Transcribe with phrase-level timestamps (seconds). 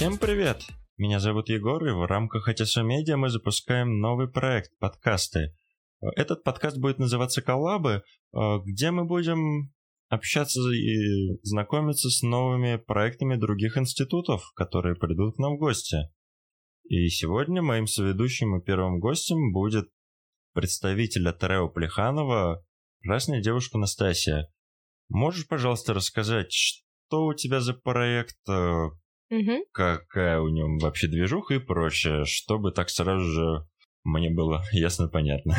[0.00, 0.62] Всем привет!
[0.96, 5.54] Меня зовут Егор, и в рамках HSO Media мы запускаем новый проект– подкасты.
[6.16, 8.02] Этот подкаст будет называться «Коллабы»,
[8.32, 9.74] где мы будем
[10.08, 15.98] общаться и знакомиться с новыми проектами других институтов, которые придут к нам в гости.
[16.88, 19.90] И сегодня моим соведущим и первым гостем будет
[20.54, 22.64] представитель от Рео Плеханова,
[23.02, 24.48] красная девушка Настасья.
[25.10, 28.38] Можешь, пожалуйста, рассказать, что у тебя за проект,
[29.30, 29.62] Мгм.
[29.72, 33.66] какая у него вообще движуха и прочее, чтобы так сразу же
[34.04, 35.54] мне было ясно понятно.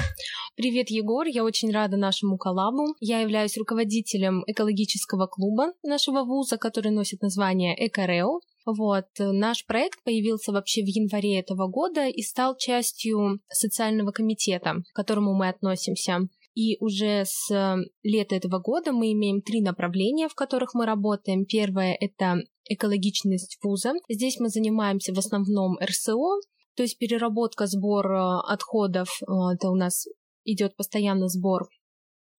[0.55, 1.25] Привет, Егор.
[1.27, 2.95] Я очень рада нашему коллабу.
[2.99, 8.39] Я являюсь руководителем экологического клуба нашего вуза, который носит название Экорео.
[8.65, 9.05] Вот.
[9.19, 14.95] э, Наш проект появился вообще в январе этого года и стал частью социального комитета, к
[14.95, 16.19] которому мы относимся.
[16.53, 21.45] И уже с э, лета этого года мы имеем три направления, в которых мы работаем.
[21.45, 23.93] Первое— это экологичность вуза.
[24.09, 26.41] Здесь мы занимаемся в основном РСО,
[26.75, 30.07] то есть переработка, сбор э, отходов, э, это у нас
[30.43, 31.67] идет постоянно сбор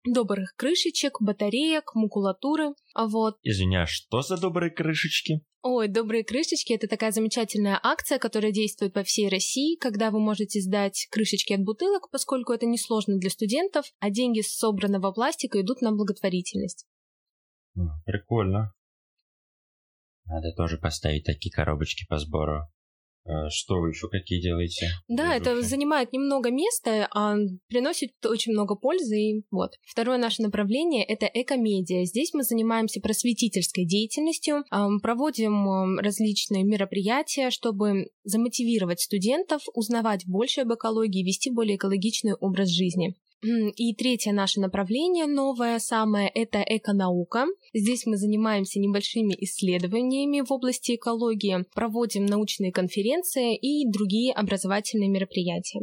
[0.05, 2.75] добрых крышечек, батареек, макулатуры.
[2.95, 5.45] А вот Извиняюсь, что за добрые крышечки?
[5.63, 10.61] Ой, добрые крышечки это такая замечательная акция, которая действует по всей России, когда вы можете
[10.61, 15.81] сдать крышечки от бутылок, поскольку это несложно для студентов, а деньги с собранного пластика идут
[15.81, 16.87] на благотворительность.
[18.05, 18.75] Прикольно.
[20.25, 22.63] Надо тоже поставить такие коробочки по сбору.
[23.25, 24.89] Э, Что вы еще какие делаете?
[25.09, 27.37] Да, это занимает немного места, а
[27.69, 29.17] приносит очень много пользы.
[29.17, 29.73] И вот.
[29.85, 32.05] Второе наше направление— это экомедиа.
[32.05, 34.65] Здесь мы занимаемся просветительской деятельностью,
[35.03, 43.15] проводим различные мероприятия, чтобы замотивировать студентов, узнавать больше об экологии, вести более экологичный образ жизни.
[43.43, 47.47] И третье наше направление, новое самое, это эконаука.
[47.75, 55.81] Здесь мы занимаемся небольшими исследованиями в области экологии, проводим научные конференции и другие образовательные мероприятия.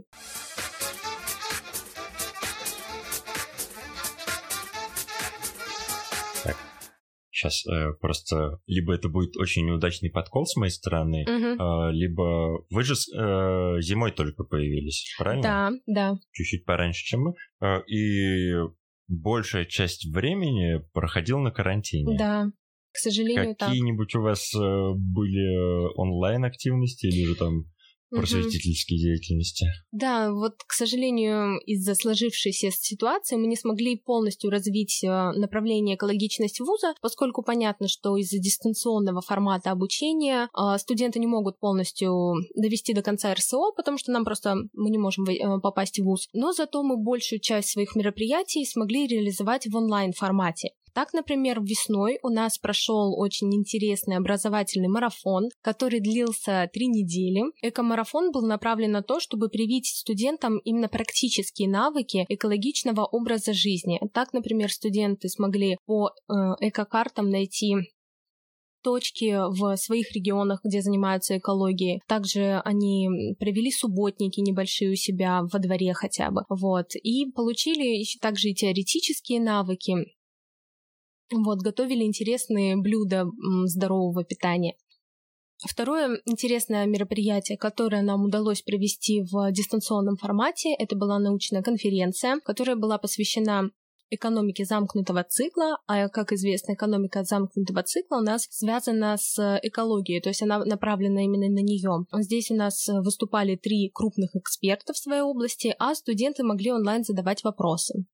[7.39, 11.61] Сейчас э, просто либо это будет очень неудачный подкол с моей стороны, Мгм.
[11.61, 15.41] э, либо вы же э, зимой только появились, правильно?
[15.41, 16.19] Да, да.
[16.33, 17.33] Чуть-чуть пораньше, чем мы.
[17.61, 18.51] Э, и
[19.07, 22.17] большая часть времени проходил на карантине.
[22.17, 22.51] Да.
[22.91, 23.55] К сожалению.
[23.57, 27.65] Какие-нибудь у вас э, были онлайн активности или же там
[28.11, 28.21] Мгм.
[28.21, 29.67] просветительские деятельности?
[29.91, 36.59] Да, вот, к сожалению, из-за сложившейся ситуации мы не смогли полностью развить э, направление экологичность
[36.59, 43.03] вуза, поскольку понятно, что из-за дистанционного формата обучения э, студенты не могут полностью довести до
[43.03, 46.27] конца РСО, потому что нам просто мы не можем э, попасть в вуз.
[46.33, 50.69] Но зато мы большую часть своих мероприятий смогли реализовать в онлайн-формате.
[50.93, 57.43] Так, например, весной у нас прошел очень интересный образовательный марафон, который длился три недели.
[57.61, 63.99] Экомарафон был направлен на то, чтобы привить студентам именно практические навыки экологичного образа жизни.
[64.13, 67.75] Так, например, студенты смогли по э, экокартам найти
[68.81, 72.01] точки в своих регионах, где занимаются экологией.
[72.07, 76.43] Также они провели субботники небольшие у себя во дворе хотя бы.
[76.49, 76.95] Вот.
[76.95, 79.95] И получили также и теоретические навыки.
[81.31, 83.25] Вот, готовили интересные блюда
[83.65, 84.75] здорового питания.
[85.67, 92.77] Второе интересное мероприятие, которое нам удалось провести в дистанционном формате, это была научная конференция, которая
[92.77, 93.69] была посвящена
[94.09, 100.29] экономике замкнутого цикла, а как известно, экономика замкнутого цикла у нас связана с экологией, то
[100.29, 102.05] есть она направлена именно на нее.
[102.13, 107.43] Здесь у нас выступали три крупных эксперта в своей области, а студенты могли онлайн задавать
[107.43, 108.05] вопросы.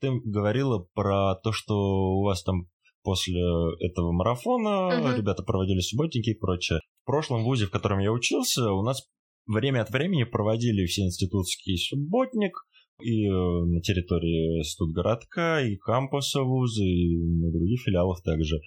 [0.00, 2.68] Ты говорила про то, что у вас там
[3.02, 3.40] после
[3.80, 5.16] этого марафона Мгм.
[5.16, 6.80] ребята проводили субботники и прочее.
[7.02, 9.08] В прошлом вузе, в котором я учился, у нас
[9.46, 12.52] время от времени проводили все институтский субботник
[13.00, 18.60] и э, на территории студгородка, и кампуса вуза, и на других филиалах также.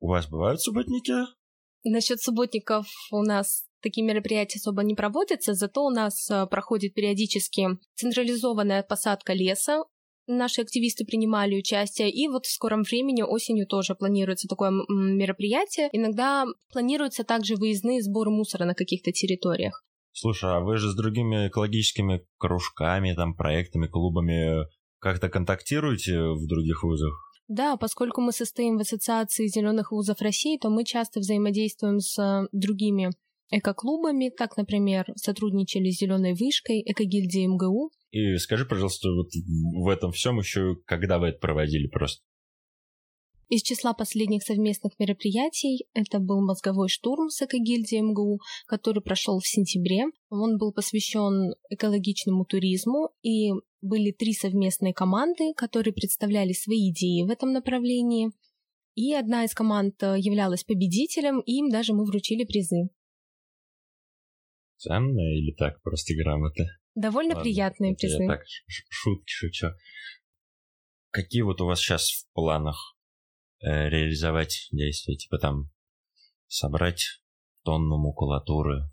[0.00, 1.12] У вас бывают субботники?
[1.84, 7.68] Насчет субботников у нас такие мероприятия особо не проводятся, зато у нас э, проходит периодически
[7.94, 9.84] централизованная посадка леса.
[10.32, 15.88] Наши активисты принимали участие, и вот в скором времени осенью тоже планируется такое мероприятие.
[15.90, 19.84] Иногда планируются также выездные сборы мусора на каких-то территориях.
[20.12, 24.66] Слушай, а вы же с другими экологическими кружками, там, проектами, клубами
[25.00, 27.12] как-то контактируете в других вузах?
[27.48, 32.46] Да, поскольку мы состоим в Ассоциации зеленых вузов России, то мы часто взаимодействуем с э,
[32.52, 33.10] другими
[33.50, 37.90] экоклубами, так, например, сотрудничали с Зеленой вышкой, экогильдией МГУ.
[38.10, 42.22] И скажи, пожалуйста, вот в этом всем еще, когда вы это проводили просто?
[43.48, 49.46] Из числа последних совместных мероприятий это был мозговой штурм с экогильдией МГУ, который прошел в
[49.46, 50.04] сентябре.
[50.28, 53.50] Он был посвящен экологичному туризму, и
[53.82, 58.30] были три совместные команды, которые представляли свои идеи в этом направлении.
[58.94, 62.90] И одна из команд э, являлась победителем, и им даже мы вручили призы.
[64.80, 66.66] Ценные или так, просто грамоты?
[66.94, 68.22] Довольно Ладно, приятные призы.
[68.22, 69.68] Я так шутки шучу.
[71.10, 72.96] Какие вот у вас сейчас в планах
[73.62, 75.70] Э, реализовать действия, типа там
[76.46, 77.20] собрать
[77.62, 78.90] тонну макулатуры.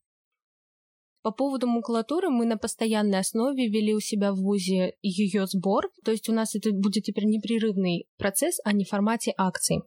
[1.21, 6.11] По поводу макулатуры мы на постоянной основе вели у себя в ВУЗе ее сбор, то
[6.11, 9.79] есть у нас это будет теперь непрерывный процесс, а не в формате акций.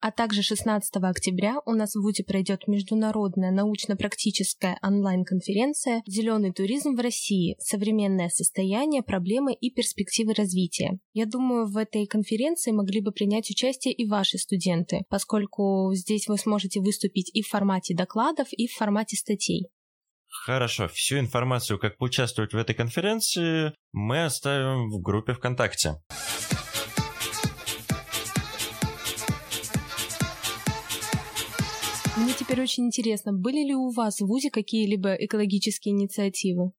[0.00, 7.00] А также 16 октября у нас в ВУЗе пройдет международная научно-практическая онлайн-конференция «Зеленый туризм в
[7.00, 7.56] России.
[7.58, 10.98] Современное состояние, проблемы и перспективы развития».
[11.14, 16.36] Я думаю, в этой конференции могли бы принять участие и ваши студенты, поскольку здесь вы
[16.36, 19.68] сможете выступить и в формате докладов, и в формате статей.
[20.28, 25.94] Хорошо, всю информацию, как поучаствовать в этой конференции, мы оставим в группе ВКонтакте.
[32.56, 36.72] Теперь очень интересно, были ли у вас в ВУЗе какие-либо экологические инициативы?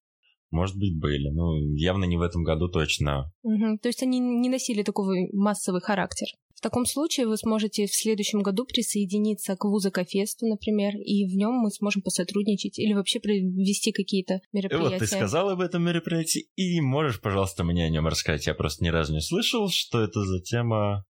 [0.50, 1.28] Может быть, были.
[1.28, 3.30] Ну, явно не в этом году точно.
[3.42, 3.78] Угу.
[3.82, 6.26] То есть они не носили такой массовый характер.
[6.54, 11.52] В таком случае вы сможете в следующем году присоединиться к Вузакофесту, например, и в нем
[11.52, 14.86] мы сможем посотрудничать или вообще провести какие-то мероприятия.
[14.86, 18.46] И вот ты сказал об этом мероприятии, и можешь, пожалуйста, мне о нем рассказать.
[18.46, 21.04] Я просто ни разу не слышал, что это за тема.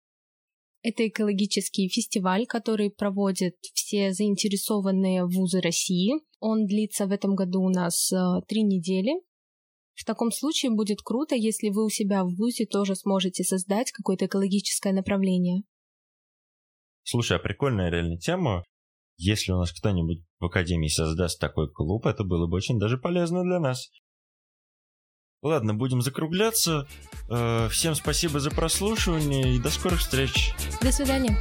[0.88, 6.12] Это экологический фестиваль, который проводят все заинтересованные вузы России.
[6.38, 8.17] Он длится в этом году у нас э,
[8.47, 9.21] три недели.
[9.94, 14.27] В таком случае будет круто, если вы у себя в ВУЗе тоже сможете создать какое-то
[14.27, 15.65] экологическое направление.
[17.03, 18.62] Слушай, а прикольная реальная тема.
[19.17, 23.43] Если у нас кто-нибудь в Академии создаст такой клуб, это было бы очень даже полезно
[23.43, 23.91] для нас.
[25.43, 26.87] Ладно, будем закругляться.
[27.29, 30.55] Э, всем спасибо за прослушивание и до скорых встреч.
[30.81, 31.37] До свидания.